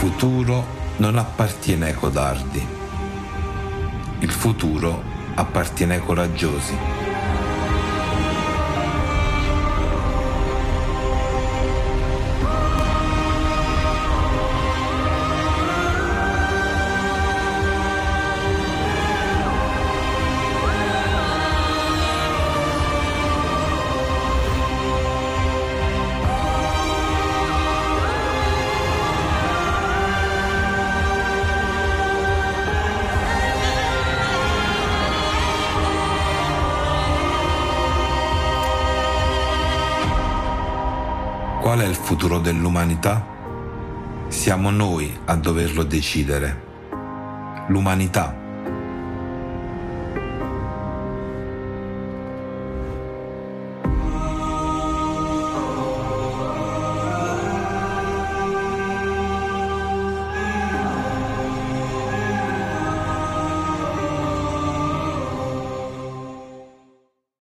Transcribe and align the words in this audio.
futuro 0.00 0.64
non 0.96 1.18
appartiene 1.18 1.88
ai 1.88 1.94
codardi. 1.94 2.66
Il 4.20 4.30
futuro 4.30 5.02
appartiene 5.34 5.96
ai 5.96 6.00
coraggiosi. 6.00 7.09
Qual 41.60 41.78
è 41.80 41.86
il 41.86 41.94
futuro 41.94 42.38
dell'umanità? 42.38 43.22
Siamo 44.28 44.70
noi 44.70 45.14
a 45.26 45.36
doverlo 45.36 45.82
decidere. 45.82 46.68
L'umanità 47.68 48.39